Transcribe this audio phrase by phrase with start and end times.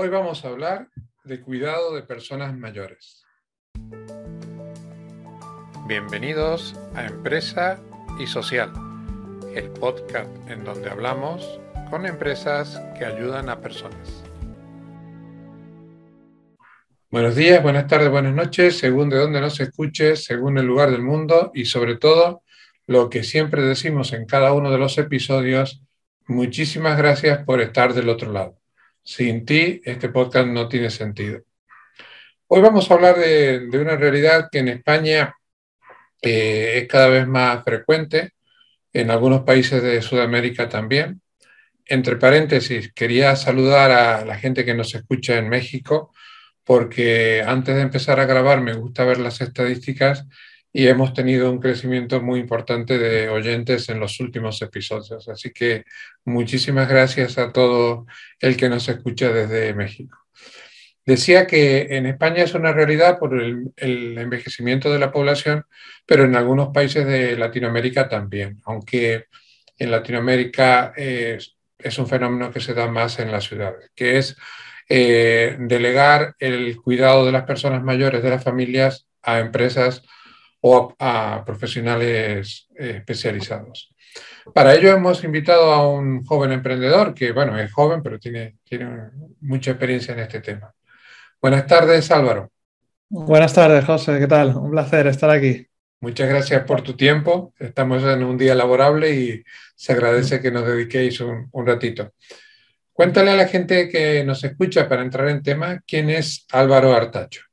[0.00, 0.86] Hoy vamos a hablar
[1.24, 3.24] de cuidado de personas mayores.
[5.88, 7.80] Bienvenidos a Empresa
[8.20, 8.70] y Social,
[9.56, 11.58] el podcast en donde hablamos
[11.90, 14.22] con empresas que ayudan a personas.
[17.10, 21.02] Buenos días, buenas tardes, buenas noches, según de dónde nos escuches, según el lugar del
[21.02, 22.44] mundo y sobre todo
[22.86, 25.82] lo que siempre decimos en cada uno de los episodios,
[26.28, 28.57] muchísimas gracias por estar del otro lado.
[29.08, 31.40] Sin ti, este podcast no tiene sentido.
[32.46, 35.34] Hoy vamos a hablar de, una realidad que en España
[36.20, 38.32] eh, es cada vez más frecuente,
[38.92, 41.22] en algunos países de Sudamérica también.
[41.86, 46.12] Entre paréntesis, quería saludar a la gente que nos escucha en México,
[46.62, 50.26] porque antes de empezar a grabar me gusta ver las estadísticas
[50.72, 55.28] y hemos tenido un crecimiento muy importante de oyentes en los últimos episodios.
[55.28, 55.84] Así que
[56.24, 58.06] muchísimas gracias a todo
[58.40, 60.18] el que nos escucha desde México.
[61.06, 63.72] Decía que en España es una realidad por el,
[64.18, 65.64] envejecimiento de la población,
[66.04, 69.24] pero en algunos países de Latinoamérica también, aunque
[69.78, 74.36] en Latinoamérica es, es un fenómeno que se da más en las ciudades, que es
[74.90, 80.02] eh, delegar el cuidado de las personas mayores, de las familias, a empresas
[80.60, 83.94] o a, profesionales eh, especializados.
[84.54, 89.10] Para ello hemos invitado a un joven emprendedor que, bueno, es joven, pero tiene, tiene
[89.40, 90.72] mucha experiencia en este tema.
[91.40, 92.50] Buenas tardes, Álvaro.
[93.10, 94.18] Buenas tardes, José.
[94.18, 94.56] ¿Qué tal?
[94.56, 95.66] Un placer estar aquí.
[96.00, 97.52] Muchas gracias por tu tiempo.
[97.58, 99.42] Estamos en un día laborable y
[99.74, 102.12] se agradece que nos dediquéis un, un ratito.
[102.92, 107.47] Cuéntale a la gente que nos escucha para entrar en tema quién es Álvaro Artacho.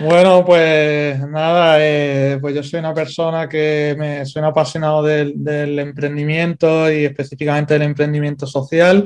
[0.00, 5.78] Bueno, pues nada, eh, pues yo soy una persona que me soy un apasionado del,
[5.78, 9.02] emprendimiento y específicamente del emprendimiento social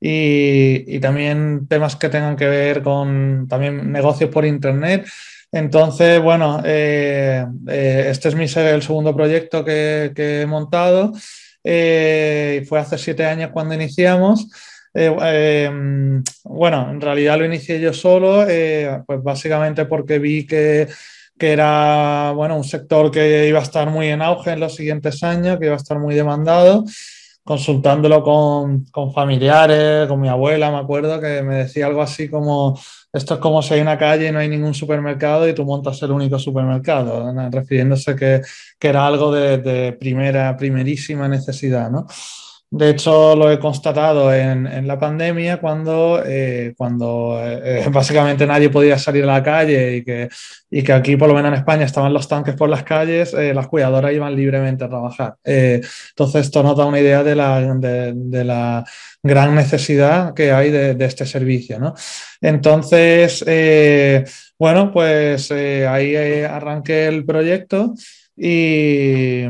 [0.00, 5.06] y, también temas que tengan que ver con también negocios por internet.
[5.52, 11.12] Entonces, bueno, eh, eh, este es mi el segundo proyecto que, he montado
[11.62, 14.48] eh, fue hace siete años cuando iniciamos.
[14.94, 20.88] Eh, em, bueno, en realidad lo inicié yo solo, eh, pues básicamente porque vi que,
[21.36, 25.22] que, era bueno, un sector que iba a estar muy en auge en los siguientes
[25.24, 26.84] años, que iba a estar muy demandado.
[27.42, 32.78] Consultándolo con, con familiares, con mi abuela, me acuerdo que me decía algo así como
[33.14, 36.02] esto es como si hay una calle y no hay ningún supermercado y tú montas
[36.02, 38.42] el único supermercado, refiriéndose que,
[38.76, 42.08] que era algo de, de, primera, primerísima necesidad, ¿no?
[42.76, 48.68] De hecho, lo he constatado en, en la pandemia cuando, eh, cuando eh, básicamente nadie
[48.68, 50.28] podía salir a la calle y que,
[50.68, 53.54] y que aquí, por lo menos en España, estaban los tanques por las calles, eh,
[53.54, 55.36] las cuidadoras iban libremente a trabajar.
[55.44, 58.84] entonces, esto nos da una idea de la, de, de la
[59.22, 61.78] gran necesidad que hay de, de este servicio.
[61.78, 61.94] ¿no?
[62.40, 63.44] Entonces,
[64.58, 67.94] bueno, pues ahí arranqué el proyecto.
[68.36, 69.44] Y,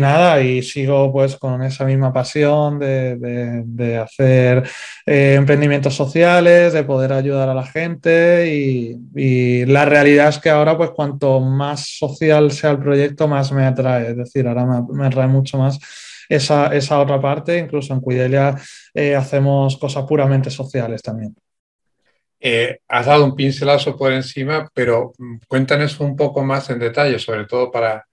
[0.00, 4.68] nada, y sigo pues con esa misma pasión de, hacer
[5.04, 8.54] eh, emprendimientos sociales, de poder ayudar a la gente.
[8.54, 13.64] Y, la realidad es que ahora pues cuanto más social sea el proyecto, más me
[13.64, 15.78] atrae, es decir, ahora me, atrae mucho más
[16.28, 18.54] esa, esa, otra parte, incluso en Cuidelia
[18.94, 21.34] eh, hacemos cosas puramente sociales también.
[22.42, 27.18] Eh, has dado un pincelazo por encima, pero mm, cuéntanos un poco más en detalle,
[27.18, 28.06] sobre todo para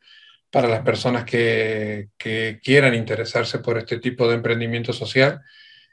[0.52, 2.10] para las personas que,
[2.64, 5.42] quieran interesarse por este tipo de emprendimiento social.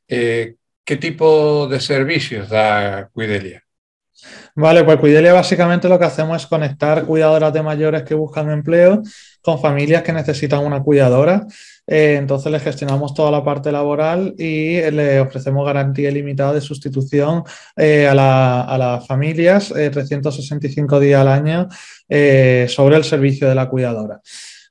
[0.08, 3.63] Eh, ¿Qué tipo de servicios da Cuidelia?
[4.54, 9.02] Vale, pues Cuidelia básicamente lo que hacemos es conectar cuidadoras de mayores que buscan empleo
[9.42, 11.46] con familias que necesitan una cuidadora.
[11.86, 17.42] Eh, entonces les gestionamos toda la parte laboral y le ofrecemos garantía ilimitada de sustitución
[17.76, 21.68] eh, a, las familias, 365 días al año,
[22.68, 24.20] sobre el servicio de la cuidadora.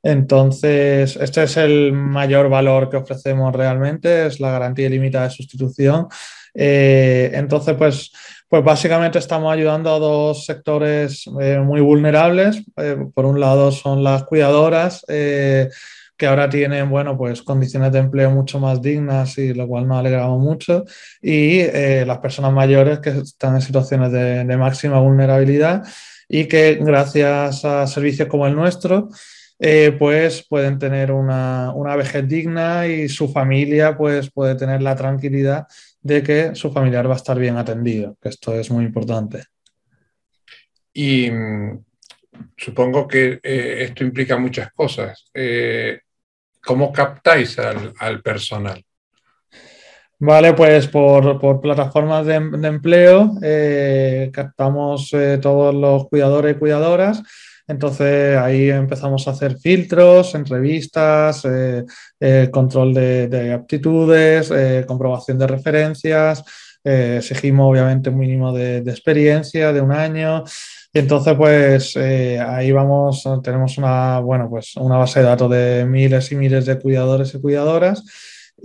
[0.04, 6.08] Entonces, este es el mayor valor que ofrecemos realmente, es la garantía ilimitada de sustitución.
[6.54, 8.12] Eh, entonces, pues,
[8.50, 12.64] pues básicamente estamos ayudando a dos sectores eh, muy vulnerables.
[12.78, 18.30] Eh, por un lado son las cuidadoras, que ahora tienen, bueno, pues condiciones de empleo
[18.30, 20.86] mucho más dignas y lo cual nos alegramos mucho.
[21.22, 21.64] Y
[22.06, 25.84] las personas mayores que están en situaciones de máxima vulnerabilidad
[26.30, 29.10] y que gracias a servicios como el nuestro,
[29.60, 34.96] eh, pues pueden tener una, una, vejez digna y su familia pues puede tener la
[34.96, 35.68] tranquilidad
[36.04, 39.46] de que su familiar va a estar bien atendido, que esto es muy importante.
[40.94, 41.84] Y mm,
[42.58, 45.26] supongo que eh, esto implica muchas cosas.
[45.34, 46.02] Eh,
[46.62, 48.84] ¿Cómo captáis al, al personal?
[50.20, 57.22] Vale, pues por, plataformas de, empleo eh, captamos todos los cuidadores y cuidadoras.
[57.68, 64.52] Entonces ahí empezamos a hacer filtros, entrevistas, eh, control de, aptitudes,
[64.86, 66.44] comprobación de referencias.
[66.84, 70.44] exigimos obviamente un mínimo de, experiencia de un año.
[70.94, 76.32] Y entonces, pues ahí vamos, tenemos una, bueno, pues una base de datos de miles
[76.32, 78.04] y miles de cuidadores y cuidadoras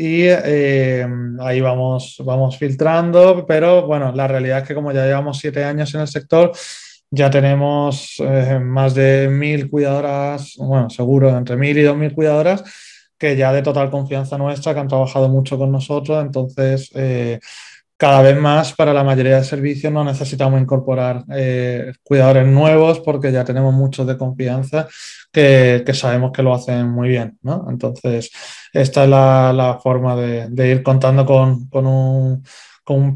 [0.00, 1.04] y eh,
[1.40, 5.92] ahí vamos, vamos filtrando, pero bueno, la realidad es que como ya llevamos siete años
[5.92, 6.52] en el sector,
[7.10, 12.62] ya tenemos eh, más de mil cuidadoras, bueno, seguro entre mil y dos mil cuidadoras
[13.18, 17.40] que ya de total confianza nuestra, que han trabajado mucho con nosotros, entonces eh,
[17.96, 21.24] cada vez más para la mayoría de servicios no necesitamos incorporar
[22.04, 24.86] cuidadores nuevos porque ya tenemos muchos de confianza
[25.32, 27.38] que, sabemos que lo hacen muy bien.
[27.42, 27.66] ¿no?
[27.68, 28.30] Entonces,
[28.72, 32.44] esta es la, forma de, ir contando con, un,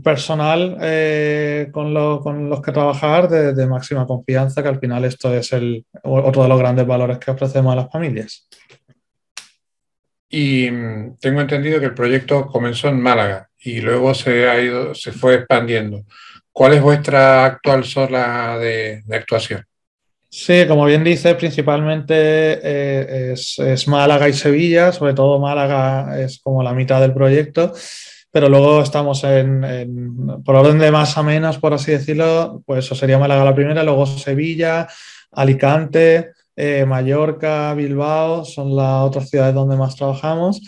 [0.02, 5.84] personal eh, con, los que trabajar de, máxima confianza, que al final esto es el,
[6.02, 8.48] otro de los grandes valores que ofrecemos a las familias.
[10.28, 14.94] Y mm, tengo entendido que el proyecto comenzó en Málaga y luego se, ha ido,
[14.94, 16.04] se fue expandiendo.
[16.52, 19.64] ¿Cuál es vuestra actual zona de actuación?
[20.34, 26.62] Sí, como bien dices, principalmente eh, es, Málaga y Sevilla, sobre todo Málaga es como
[26.62, 27.74] la mitad del proyecto,
[28.32, 32.94] pero luego estamos en, por orden de más a menos, por así decirlo, pues eso
[32.94, 34.88] sería Málaga la primera, luego Sevilla,
[35.31, 40.61] Alicante, eh, Mallorca, Bilbao, son las otras ciudades donde más trabajamos.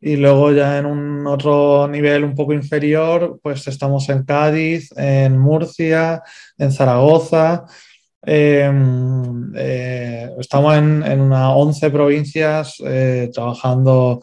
[0.00, 5.38] Y luego ya en un otro nivel un poco inferior, pues estamos en Cádiz, en
[5.38, 6.22] Murcia,
[6.58, 7.66] en Zaragoza,
[8.24, 14.20] Em, eh, estamos en, en, unas 11 provincias eh, trabajando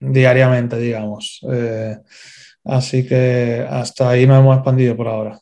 [0.00, 1.40] diariamente, digamos.
[1.50, 1.96] Eh,
[2.64, 5.38] así que hasta ahí nos hemos expandido por ahora.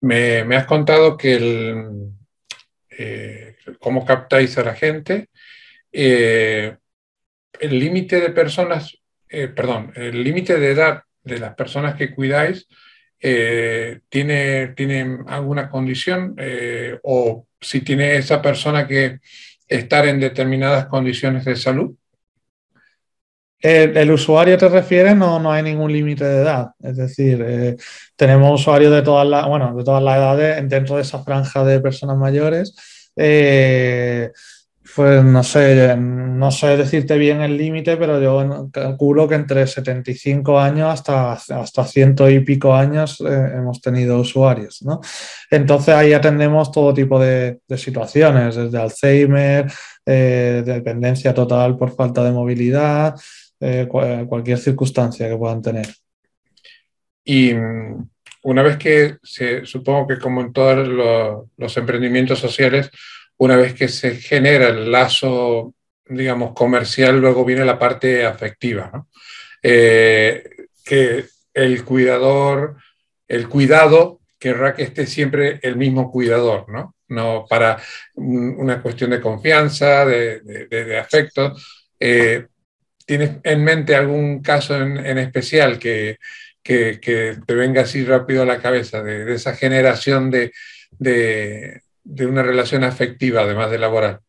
[0.00, 2.12] Me, has contado que el,
[3.80, 5.28] cómo captáis a la gente.
[5.92, 6.78] el
[7.60, 8.96] límite de personas,
[9.28, 12.68] perdón, el límite de edad de las personas que cuidáis
[13.20, 19.20] eh, ¿tiene, ¿tiene, alguna condición eh, o si tiene esa persona que
[19.68, 21.96] estar en determinadas condiciones de salud?
[23.58, 26.68] El, usuario te refiere, no, no hay ningún límite de edad.
[26.82, 27.76] Es decir, eh,
[28.14, 31.80] tenemos usuarios de todas las, bueno, de todas las edades dentro de esa franja de
[31.80, 32.74] personas mayores.
[34.96, 40.58] Pues no sé, no sé decirte bien el límite, pero yo calculo que entre 75
[40.58, 45.02] años hasta, hasta ciento y pico años eh, hemos tenido usuarios, ¿no?
[45.50, 49.70] Entonces ahí atendemos todo tipo de, situaciones, desde Alzheimer,
[50.06, 53.14] eh, dependencia total por falta de movilidad,
[53.60, 55.86] eh, cualquier circunstancia que puedan tener.
[57.24, 58.08] Y mm,
[58.44, 60.88] una vez que se, supongo que como en todos
[61.56, 62.90] los emprendimientos sociales,
[63.38, 65.74] una vez que se genera el lazo,
[66.08, 69.08] digamos, comercial, luego viene la parte afectiva, ¿no?
[69.62, 70.44] Eh,
[70.84, 72.76] que el cuidador,
[73.26, 76.94] el cuidado querrá que esté siempre el mismo cuidador, ¿no?
[77.08, 77.80] No para
[78.14, 81.54] una cuestión de confianza, de, afecto.
[81.98, 82.46] Eh,
[83.06, 86.18] ¿Tienes en mente algún caso en, especial que,
[86.62, 86.98] que,
[87.46, 90.52] te venga así rápido a la cabeza de, esa generación de,
[90.98, 94.20] de una relación afectiva, además de laboral?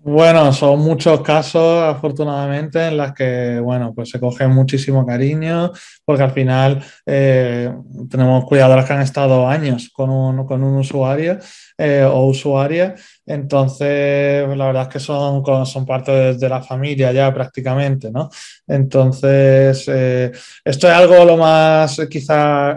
[0.00, 5.72] Bueno, son muchos casos, afortunadamente, en las que, bueno, pues se coge muchísimo cariño,
[6.04, 7.70] porque al final eh,
[8.08, 11.38] tenemos cuidadoras que han estado años con un, con un usuario
[11.76, 12.94] eh, o usuaria,
[13.26, 18.30] entonces la verdad es que son, son parte de, la familia ya prácticamente, ¿no?
[18.68, 20.30] Entonces, eh,
[20.64, 22.76] esto es algo lo más quizá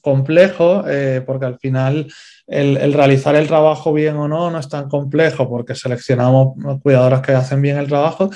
[0.00, 0.84] complejo,
[1.26, 2.06] porque al final
[2.46, 7.32] el, realizar el trabajo bien o no no es tan complejo porque seleccionamos cuidadoras que
[7.32, 8.30] hacen bien el trabajo,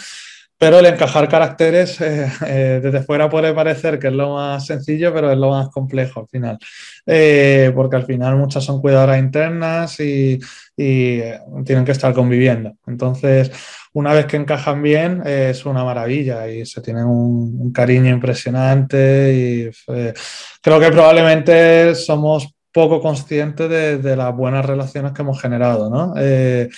[0.59, 5.15] pero el encajar caracteres eh, eh, desde fuera puede parecer que es lo más sencillo,
[5.15, 6.59] pero es lo más complejo al final,
[7.07, 10.39] eh, porque al final muchas son cuidadoras internas y,
[10.77, 12.77] tienen que estar conviviendo.
[12.87, 13.51] Entonces,
[13.95, 19.71] una vez que encajan bien, es una maravilla y se tienen un cariño impresionante y
[20.63, 25.91] creo que probablemente somos poco consciente de, las buenas relaciones que hemos generado.
[25.91, 26.15] ¿no?
[26.17, 26.69] Eh,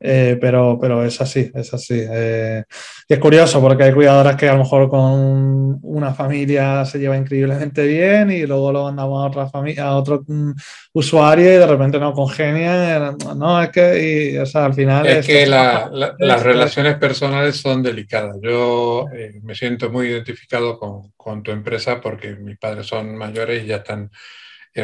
[0.00, 2.00] Eh, pero, pero es así, es así.
[2.08, 2.62] Eh,
[3.08, 7.16] y es curioso porque hay cuidadoras que a lo mejor con una familia se lleva
[7.16, 10.52] increíblemente bien y luego lo mandamos a otra familia, a otro mm,
[10.92, 13.16] usuario y de repente no congenian.
[13.36, 15.04] No, es que, y, o sea, al final...
[15.04, 18.36] Es, que las relaciones personales son delicadas.
[18.40, 23.64] Yo eh, me siento muy identificado con, con, tu empresa porque mis padres son mayores
[23.64, 24.10] y ya están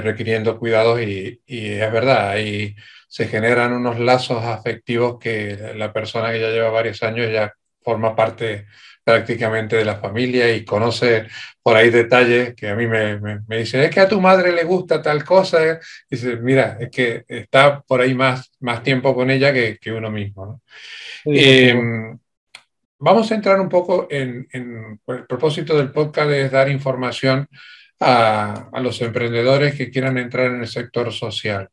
[0.00, 2.74] requiriendo cuidados y, y es verdad, ahí
[3.08, 8.16] se generan unos lazos afectivos que la persona que ya lleva varios años ya forma
[8.16, 8.66] parte
[9.04, 11.26] prácticamente de la familia y conoce
[11.62, 14.64] por ahí detalles que a mí me, me, dicen, es que a tu madre le
[14.64, 15.74] gusta tal cosa.
[16.10, 19.92] Y dice, mira, es que está por ahí más, más tiempo con ella que, que
[19.92, 20.62] uno mismo.
[21.26, 22.18] Em,
[22.98, 27.46] vamos a entrar un poco en, en, el propósito del podcast es dar información
[28.04, 31.68] a, los emprendedores que quieran entrar en el sector social.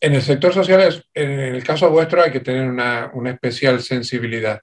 [0.00, 4.60] En el sector social, en el caso vuestro, hay que tener una, especial sensibilidad.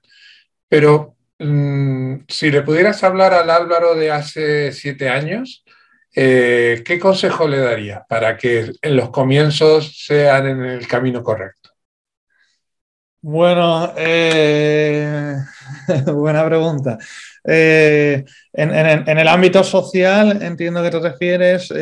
[0.68, 5.64] Pero mm, si le pudieras hablar al Álvaro de hace siete años,
[6.14, 11.65] eh, ¿qué consejo le daría para que en los comienzos sean en el camino correcto?
[13.28, 15.34] Bueno, eh,
[16.06, 16.96] buena pregunta.
[17.44, 21.72] Eh, en, el ámbito social, entiendo que te refieres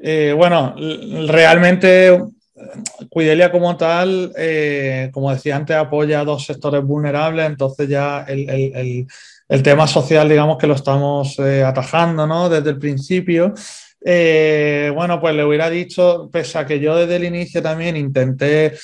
[0.00, 0.74] eh, bueno,
[1.26, 2.20] realmente
[3.08, 9.06] Cuidelia como tal, eh, como decía antes, apoya a dos sectores vulnerables, entonces ya el,
[9.62, 12.48] tema social, digamos que lo estamos eh, atajando ¿no?
[12.48, 13.54] desde el principio.
[14.00, 18.74] Bueno, pues le hubiera dicho, pese a que yo desde el inicio también intenté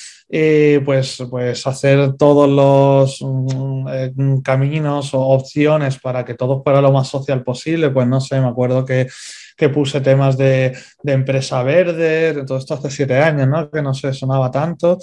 [0.83, 7.07] pues, pues hacer todos los mm, caminos o opciones para que todo fuera lo más
[7.07, 9.07] social posible, pues no sé, me acuerdo que
[9.55, 13.69] que puse temas de, empresa verde, todo esto hace siete años, ¿no?
[13.69, 14.97] Que no se sonaba tanto.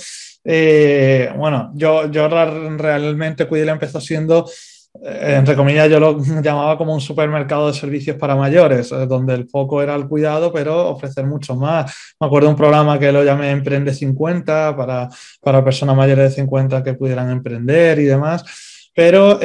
[0.44, 6.94] Eh, bueno, yo, yo realmente Cuidela empezó siendo eh, entre comillas, yo lo llamaba como
[6.94, 11.26] un supermercado de servicios para mayores, eh, donde el foco era el cuidado, pero ofrecer
[11.26, 12.14] mucho más.
[12.20, 15.08] Me acuerdo de un programa que lo llamé Emprende 50 para,
[15.40, 18.44] para personas mayores de 50 que pudieran emprender y demás.
[18.94, 19.40] Pero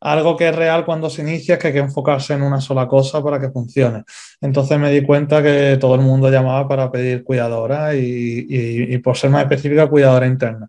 [0.00, 2.86] algo que es real cuando se inicia es que hay que enfocarse en una sola
[2.86, 4.04] cosa para que funcione.
[4.40, 9.30] Entonces me di cuenta que todo el mundo llamaba para pedir cuidadora y, por ser
[9.30, 10.68] más específica, cuidadora interna.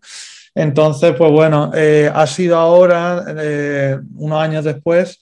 [0.58, 5.20] Entonces, pues bueno, eh, ha sido ahora, eh, unos años después,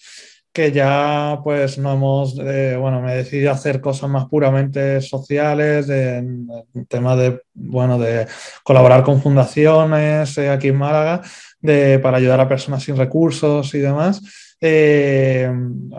[0.51, 5.91] que ya pues no hemos, eh, bueno, me he decidido hacer cosas más puramente sociales,
[5.91, 6.49] en,
[6.89, 8.27] tema de, bueno, de
[8.65, 11.21] colaborar con fundaciones aquí en Málaga
[12.03, 14.23] para ayudar a personas sin recursos y demás.
[14.59, 15.53] Eh,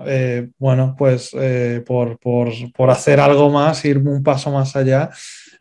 [0.08, 2.18] eh, bueno, pues eh, por,
[2.90, 5.12] hacer algo más, ir un paso más allá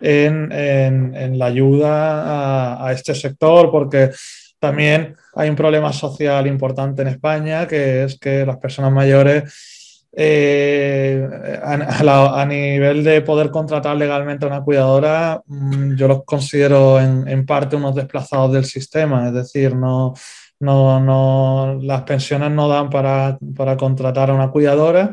[0.01, 4.11] en, la ayuda a, este sector, porque
[4.59, 9.75] también hay un problema social importante en España, que es que las personas mayores
[10.19, 11.29] eh,
[11.63, 17.77] a, nivel de poder contratar legalmente a una cuidadora, mm, yo los considero en, parte
[17.77, 20.15] unos desplazados del sistema, es decir, no,
[20.61, 25.11] no, no las pensiones no dan para, para, contratar a una cuidadora.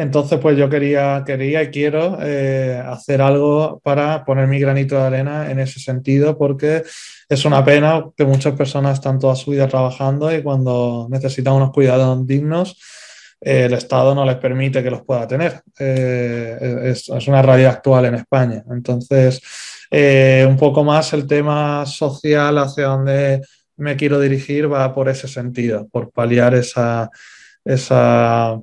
[0.00, 5.02] Entonces, pues yo quería, quería y quiero eh, hacer algo para poner mi granito de
[5.02, 6.82] arena en ese sentido, porque
[7.28, 11.70] es una pena que muchas personas están toda su vida trabajando y cuando necesitan unos
[11.70, 12.78] cuidados dignos,
[13.40, 15.60] el Estado no les permite que los pueda tener.
[15.78, 18.64] Eh, es, una realidad actual en España.
[18.70, 19.42] Entonces,
[19.90, 23.42] eh, un poco más el tema social hacia donde
[23.76, 27.10] me quiero dirigir va por ese sentido, por paliar esa,
[27.64, 28.58] esa,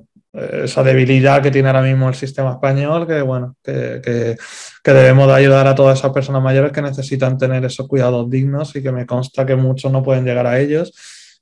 [0.64, 5.34] esa debilidad que tiene ahora mismo el sistema español, que bueno, que, que, debemos de
[5.34, 9.06] ayudar a todas esas personas mayores que necesitan tener esos cuidados dignos y que me
[9.06, 10.92] consta que muchos no pueden llegar a ellos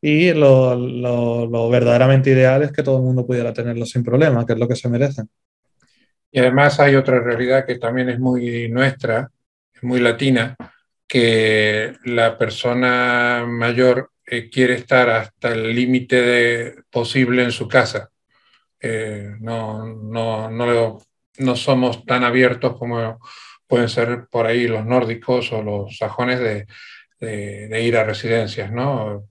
[0.01, 4.59] y lo, verdaderamente ideal es que todo el mundo pudiera tenerlo sin problema, que es
[4.59, 5.29] lo que se merecen.
[6.31, 9.31] Y además hay otra realidad que también es muy nuestra,
[9.73, 10.57] es muy latina,
[11.09, 18.11] que la persona mayor eh, quiere estar hasta el límite posible en su casa.
[18.81, 20.99] Eh, no, no, no,
[21.39, 23.19] no somos tan abiertos como
[23.67, 26.67] pueden ser por ahí los nórdicos o los sajones de
[27.19, 29.25] de, ir a residencias, ¿no?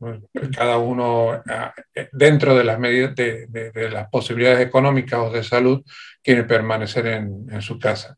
[0.55, 1.73] Cada uno, ah,
[2.11, 5.83] dentro de las, medidas, de, las posibilidades económicas o de salud,
[6.23, 8.17] quiere permanecer en, su casa.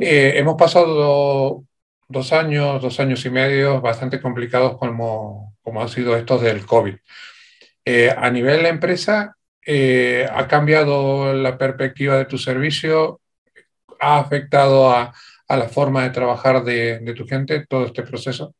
[0.00, 1.64] Eh, hemos pasado
[2.08, 6.96] dos años, dos años y medio bastante complicados como, como han sido estos del COVID.
[7.84, 13.20] Eh, a nivel de la empresa, eh, ¿ha cambiado la perspectiva de tu servicio?
[14.00, 15.12] ¿Ha afectado a,
[15.48, 18.54] a la forma de trabajar de, de tu gente todo este proceso?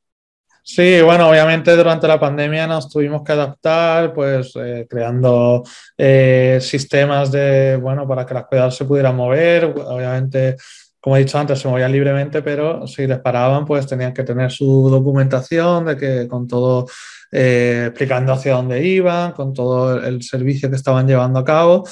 [0.65, 5.65] Sí, bueno, obviamente durante la pandemia nos tuvimos que adaptar, pues eh, creando
[5.99, 9.65] eh, sistemas de, bueno, para que las cuidadoras se pudieran mover.
[9.65, 10.57] Obviamente,
[11.01, 14.53] como he dicho antes, se movían libremente, pero si les paraban, pues tenían que tener
[14.53, 16.87] su documentación de que con todo
[17.33, 21.85] eh, explicando hacia dónde iban, con todo el servicio que estaban llevando a cabo.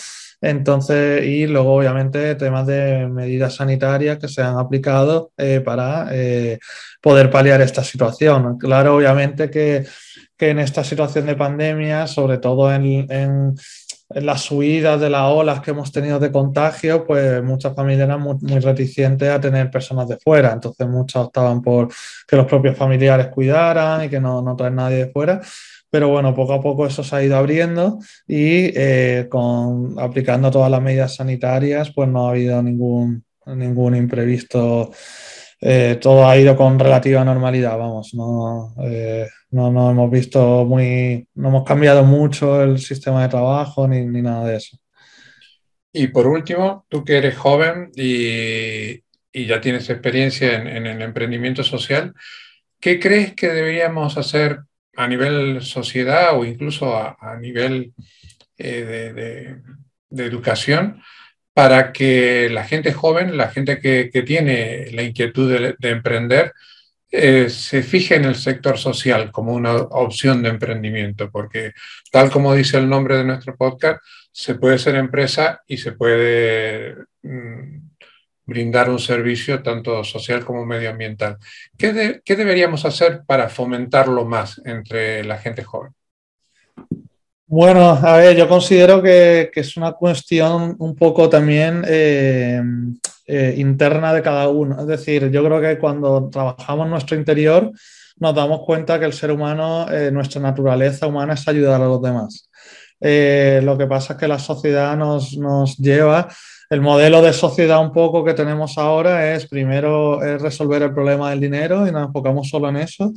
[0.43, 6.59] Entonces, y luego obviamente temas de medidas sanitarias que se han aplicado eh, para eh,
[7.01, 8.57] poder paliar esta situación.
[8.59, 9.87] Claro, obviamente que,
[10.39, 13.55] en esta situación de pandemia, sobre todo en,
[14.11, 18.37] las subidas de las olas que hemos tenido de contagio, pues muchas familias eran muy,
[18.41, 20.53] muy, reticentes a tener personas de fuera.
[20.53, 21.89] Entonces, muchas optaban por
[22.27, 25.41] que los propios familiares cuidaran y que no, no nadie de fuera
[25.91, 30.71] pero bueno, poco a poco eso se ha ido abriendo y eh, con, aplicando todas
[30.71, 34.93] las medidas sanitarias, pues no ha habido ningún, ningún imprevisto.
[35.63, 41.29] Eh, todo ha ido con relativa normalidad, vamos, no, eh, no, no, hemos visto muy,
[41.35, 44.79] no hemos cambiado mucho el sistema de trabajo ni, nada de eso.
[45.93, 49.03] Y por último, tú que eres joven y,
[49.33, 52.15] ya tienes experiencia en, el emprendimiento social,
[52.81, 54.61] ¿qué crees que deberíamos hacer
[54.97, 57.93] a nivel sociedad o incluso a, nivel
[58.57, 59.61] eh,
[60.09, 61.03] de, educación
[61.55, 66.53] para que la gente joven, la gente que, tiene la inquietud de, de emprender,
[67.13, 71.73] eh, se fije en el sector social como una opción de emprendimiento, porque
[72.13, 76.95] tal como dice el nombre de nuestro podcast, se puede ser empresa y se puede
[77.23, 77.91] mm,
[78.47, 81.39] brindar un servicio tanto social como medioambiental.
[81.77, 85.93] ¿Qué, de, ¿Qué, deberíamos hacer para fomentarlo más entre la gente joven?
[87.53, 92.63] Bueno, a ver, yo considero que, que es una cuestión un poco también eh,
[93.27, 94.79] eh, interna de cada uno.
[94.79, 97.73] Es decir, yo creo que cuando trabajamos nuestro interior
[98.19, 102.01] nos damos cuenta que el ser humano, eh, nuestra naturaleza humana es ayudar a los
[102.01, 102.49] demás.
[103.01, 106.29] Eh, lo que pasa es que la sociedad nos, nos lleva
[106.71, 111.31] el modelo de sociedad un poco que tenemos ahora es primero es resolver el problema
[111.31, 113.13] del dinero y nos enfocamos solo en eso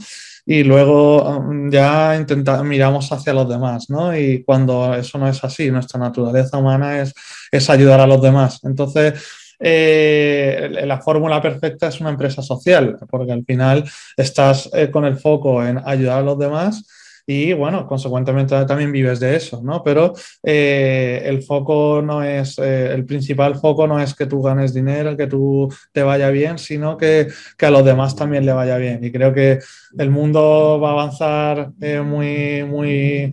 [0.45, 4.17] y luego um, ya intentamos, miramos hacia los demás, ¿no?
[4.17, 7.13] Y cuando eso no es así, nuestra naturaleza humana es,
[7.51, 8.60] es ayudar a los demás.
[8.63, 9.13] Entonces,
[9.60, 13.85] eh, la fórmula perfecta es una empresa social, porque al final
[14.18, 16.83] estás eh, con el foco en ayudar a los demás
[17.25, 19.81] y bueno, consecuentemente también vives de eso, ¿no?
[19.81, 24.74] Pero eh, el foco no es, eh, el principal foco no es que tú ganes
[24.74, 28.77] dinero, que tú te vaya bien, sino que, que, a los demás también le vaya
[28.77, 29.03] bien.
[29.03, 29.59] Y creo que
[29.98, 33.31] el mundo va a avanzar eh, muy, muy,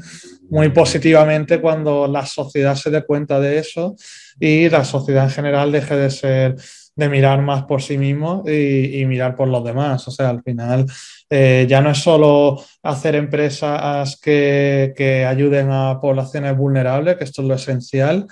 [0.48, 3.96] muy positivamente cuando la sociedad se dé cuenta de eso
[4.38, 6.56] y la sociedad en general deje de ser
[7.00, 10.06] de mirar más por sí mismo y, mirar por los demás.
[10.06, 10.86] O sea, al final
[11.28, 17.42] eh, ya no es solo hacer empresas que, que, ayuden a poblaciones vulnerables, que esto
[17.42, 18.26] es lo esencial,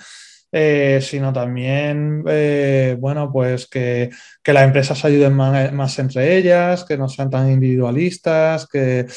[0.51, 4.11] eh, sino también, eh, bueno, pues que,
[4.43, 9.07] que, las empresas ayuden más, más, entre ellas, que no sean tan individualistas, que,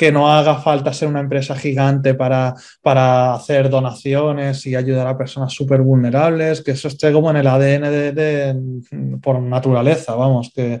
[0.00, 5.18] que no haga falta ser una empresa gigante para, para hacer donaciones y ayudar a
[5.18, 10.52] personas súper vulnerables, que eso esté como en el ADN de, de, por naturaleza, vamos,
[10.54, 10.80] que,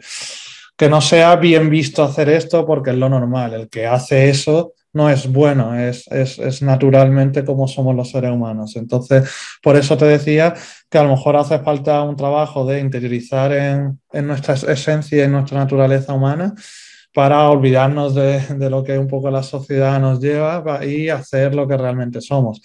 [0.74, 3.52] que no sea bien visto hacer esto porque es lo normal.
[3.52, 8.30] El que hace eso no es bueno, es, es, es, naturalmente como somos los seres
[8.30, 8.74] humanos.
[8.76, 9.30] Entonces,
[9.62, 10.54] por eso te decía
[10.88, 15.20] que a lo mejor hace falta un trabajo de interiorizar en, en nuestra esencia y
[15.20, 16.54] en nuestra naturaleza humana
[17.20, 21.68] para olvidarnos de, de, lo que un poco la sociedad nos lleva y hacer lo
[21.68, 22.62] que realmente somos.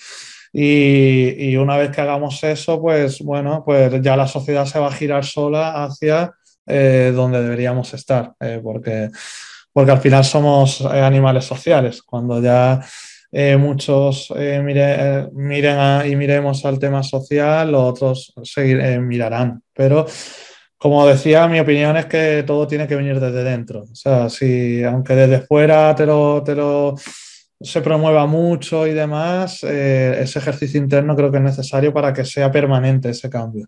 [0.53, 4.87] Y, y, una vez que hagamos eso, pues bueno, pues ya la sociedad se va
[4.87, 6.31] a girar sola hacia
[6.65, 9.09] eh, donde deberíamos estar, eh, porque,
[9.73, 12.01] porque al final somos eh, animales sociales.
[12.01, 12.79] Cuando ya
[13.33, 19.61] eh, muchos mire, miren a, y miremos al tema social, los otros seguir, mirarán.
[19.73, 20.05] Pero
[20.85, 23.87] como decía, mi opinión es que todo tiene que venir desde dentro.
[23.91, 26.93] O sea, si aunque desde fuera te lo, te lo
[27.59, 32.23] se promueva mucho y demás, eh, ese ejercicio interno creo que es necesario para que
[32.23, 33.65] sea permanente ese cambio.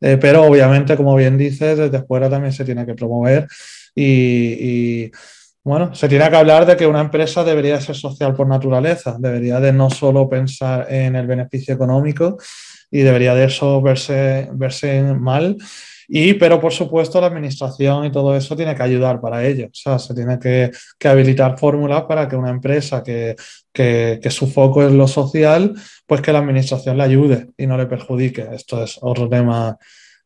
[0.00, 3.46] Eh, pero obviamente, como bien dices, desde fuera también se tiene que promover
[3.94, 5.10] y, y,
[5.62, 9.60] bueno, se tiene que hablar de que una empresa debería ser social por naturaleza, debería
[9.60, 12.38] de no solo pensar en el beneficio económico
[12.90, 15.58] y debería de eso verse, verse mal,
[16.08, 19.66] y, pero por supuesto la administración y todo eso tiene que ayudar para ello.
[19.66, 23.36] O sea, se tiene que, que habilitar fórmulas para que una empresa que,
[23.72, 25.74] que, que, su foco es lo social,
[26.06, 28.46] pues que la administración le ayude y no le perjudique.
[28.52, 29.76] Esto es otro tema,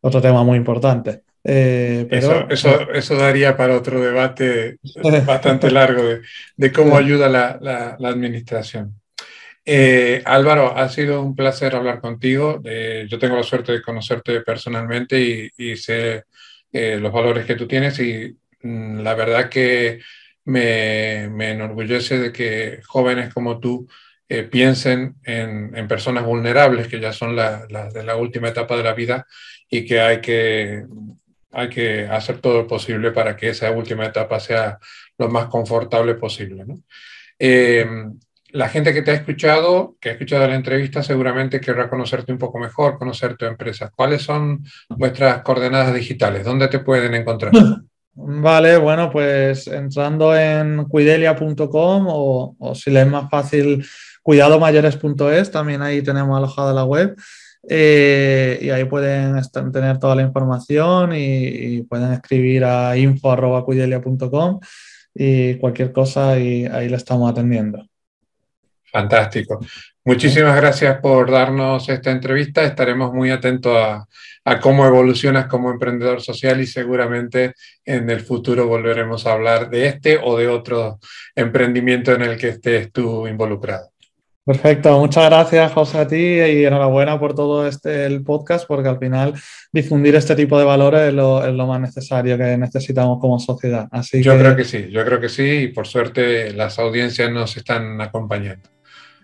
[0.01, 1.23] otro tema muy importante.
[1.45, 4.79] Eh, pero, eso, eso, daría para otro debate
[5.27, 6.03] bastante largo
[6.57, 9.01] de, cómo ayuda la, la, administración.
[9.71, 12.63] Eh, Álvaro, ha sido un placer hablar contigo.
[12.65, 16.25] Eh, yo tengo la suerte de conocerte personalmente y, y sé
[16.73, 20.01] los valores que tú tienes y mm, la verdad que
[20.45, 23.87] me, me, enorgullece de que jóvenes como tú
[24.51, 28.95] piensen en, en, personas vulnerables, que ya son las de la última etapa de la
[28.95, 29.27] vida
[29.69, 30.85] y que hay que
[31.53, 34.79] hay que hacer todo lo posible para que esa última etapa sea
[35.19, 36.65] lo más confortable posible.
[37.39, 37.87] Eh,
[38.51, 42.39] la gente que te ha escuchado, que ha escuchado la entrevista, seguramente querrá conocerte un
[42.39, 43.91] poco mejor, conocer tu empresa.
[43.95, 46.45] ¿Cuáles son vuestras coordenadas digitales?
[46.45, 47.53] ¿Dónde te pueden encontrar?
[48.21, 53.87] Vale, bueno, pues entrando en cuidelia.com o, si le es más fácil,
[54.23, 57.15] cuidadomayores.es, también ahí tenemos alojada la web.
[57.71, 59.41] Eh, y ahí pueden
[59.73, 64.61] tener toda la información y, pueden escribir a info.cuidelia.com
[65.15, 67.87] y cualquier cosa y ahí le estamos atendiendo.
[68.91, 69.61] Fantástico.
[70.05, 72.65] Muchísimas gracias por darnos esta entrevista.
[72.65, 74.07] Estaremos muy atentos a,
[74.45, 77.53] a, cómo evolucionas como emprendedor social y seguramente
[77.85, 80.99] en el futuro volveremos a hablar de este o de otro
[81.35, 83.91] emprendimiento en el que estés tú involucrado.
[84.49, 88.99] Perfecto, muchas gracias José a ti y enhorabuena por todo este el podcast porque al
[88.99, 89.35] final
[89.71, 93.89] difundir este tipo de valores es lo, más necesario que necesitamos como sociedad.
[93.91, 97.59] Así yo creo que sí, yo creo que sí y por suerte las audiencias nos
[97.59, 98.71] están acompañando.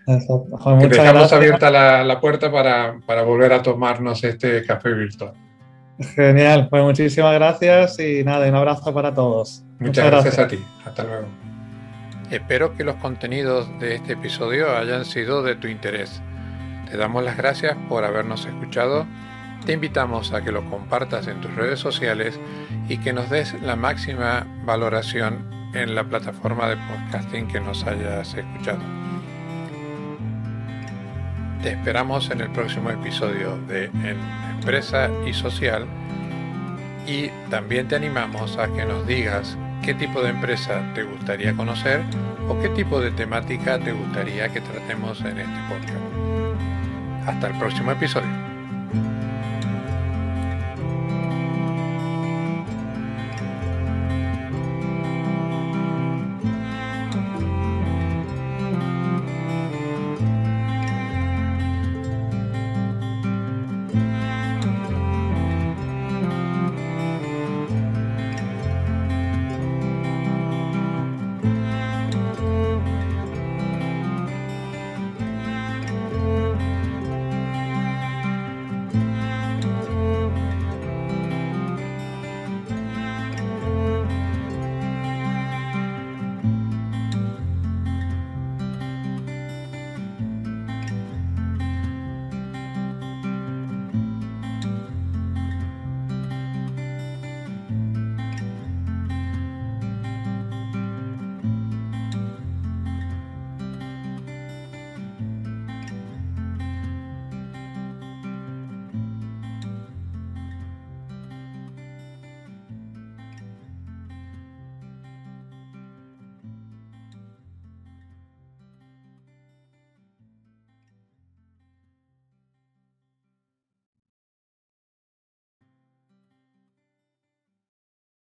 [0.07, 0.79] Exacto.
[0.79, 5.33] que dejamos abierta la, puerta para, para, volver a tomarnos este café virtual.
[5.99, 9.63] Genial, pues muchísimas gracias y nada, un abrazo para todos.
[9.79, 11.27] Muchas, gracias a ti, hasta luego.
[12.29, 16.21] Espero que los contenidos de este episodio hayan sido de tu interés.
[16.89, 19.05] Te damos las gracias por habernos escuchado.
[19.65, 22.39] Te invitamos a que lo compartas en tus redes sociales
[22.89, 28.33] y que nos des la máxima valoración en la plataforma de podcasting que nos hayas
[28.33, 28.79] escuchado.
[31.61, 35.85] Te esperamos en el próximo episodio de Empresa y Social
[37.07, 42.01] y también te animamos a que nos digas qué tipo de empresa te gustaría conocer
[42.49, 47.27] o qué tipo de temática te gustaría que tratemos en este podcast.
[47.27, 48.44] Hasta el próximo episodio.